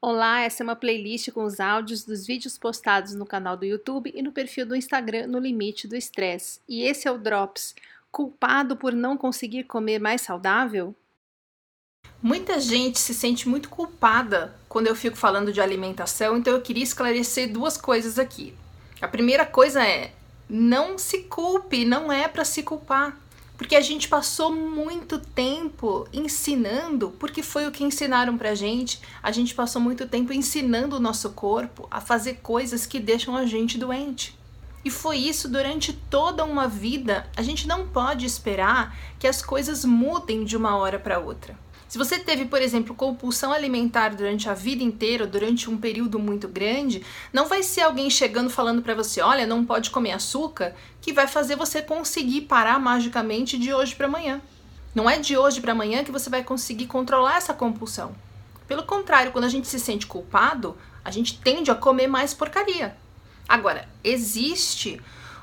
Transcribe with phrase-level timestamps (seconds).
[0.00, 4.12] Olá, essa é uma playlist com os áudios dos vídeos postados no canal do YouTube
[4.14, 6.60] e no perfil do Instagram No Limite do Estresse.
[6.68, 7.74] E esse é o Drops.
[8.08, 10.94] Culpado por não conseguir comer mais saudável?
[12.22, 16.84] Muita gente se sente muito culpada quando eu fico falando de alimentação, então eu queria
[16.84, 18.54] esclarecer duas coisas aqui.
[19.00, 20.12] A primeira coisa é:
[20.48, 23.18] não se culpe, não é para se culpar.
[23.58, 29.00] Porque a gente passou muito tempo ensinando, porque foi o que ensinaram pra gente.
[29.20, 33.44] A gente passou muito tempo ensinando o nosso corpo a fazer coisas que deixam a
[33.44, 34.38] gente doente.
[34.84, 37.28] E foi isso durante toda uma vida.
[37.36, 41.58] A gente não pode esperar que as coisas mudem de uma hora para outra.
[41.88, 46.46] Se você teve, por exemplo, compulsão alimentar durante a vida inteira, durante um período muito
[46.46, 47.02] grande,
[47.32, 51.26] não vai ser alguém chegando falando para você, olha, não pode comer açúcar, que vai
[51.26, 54.42] fazer você conseguir parar magicamente de hoje para amanhã.
[54.94, 58.14] Não é de hoje para amanhã que você vai conseguir controlar essa compulsão.
[58.66, 62.94] Pelo contrário, quando a gente se sente culpado, a gente tende a comer mais porcaria.
[63.48, 65.00] Agora, existe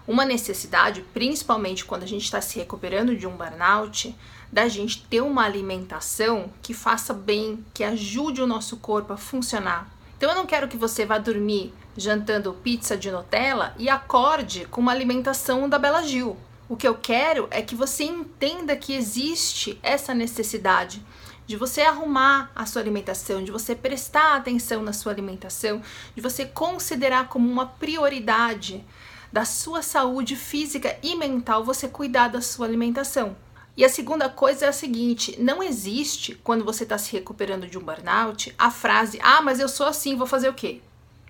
[0.08, 4.16] uma necessidade, principalmente quando a gente está se recuperando de um burnout,
[4.52, 9.90] da gente ter uma alimentação que faça bem, que ajude o nosso corpo a funcionar.
[10.18, 14.82] Então eu não quero que você vá dormir jantando pizza de Nutella e acorde com
[14.82, 16.38] uma alimentação da Bela Gil.
[16.68, 21.02] O que eu quero é que você entenda que existe essa necessidade
[21.46, 25.82] de você arrumar a sua alimentação, de você prestar atenção na sua alimentação,
[26.16, 28.84] de você considerar como uma prioridade
[29.32, 33.36] da sua saúde física e mental você cuidar da sua alimentação.
[33.78, 37.78] E a segunda coisa é a seguinte: não existe, quando você está se recuperando de
[37.78, 40.82] um burnout, a frase, ah, mas eu sou assim, vou fazer o quê?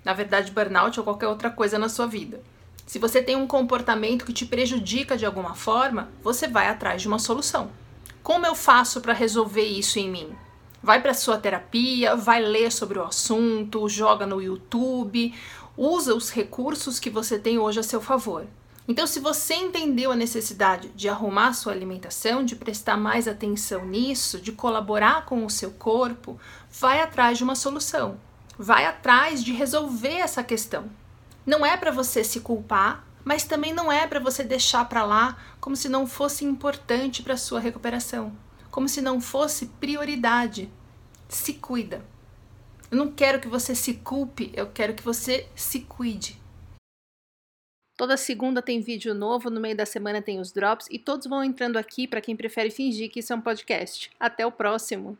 [0.04, 2.42] Na verdade, burnout ou qualquer outra coisa na sua vida.
[2.86, 7.08] Se você tem um comportamento que te prejudica de alguma forma, você vai atrás de
[7.08, 7.72] uma solução.
[8.22, 10.36] Como eu faço para resolver isso em mim?
[10.86, 15.34] Vai para sua terapia, vai ler sobre o assunto, joga no YouTube,
[15.76, 18.46] usa os recursos que você tem hoje a seu favor.
[18.88, 24.40] Então, se você entendeu a necessidade de arrumar sua alimentação, de prestar mais atenção nisso,
[24.40, 26.40] de colaborar com o seu corpo,
[26.80, 28.20] vai atrás de uma solução.
[28.56, 30.86] Vai atrás de resolver essa questão.
[31.48, 35.36] Não é para você se culpar, mas também não é para você deixar para lá
[35.60, 38.32] como se não fosse importante para sua recuperação,
[38.76, 40.70] como se não fosse prioridade.
[41.30, 42.06] Se cuida.
[42.92, 46.38] Eu não quero que você se culpe, eu quero que você se cuide.
[47.96, 51.42] Toda segunda tem vídeo novo, no meio da semana tem os drops e todos vão
[51.42, 54.12] entrando aqui para quem prefere fingir que isso é um podcast.
[54.20, 55.18] Até o próximo!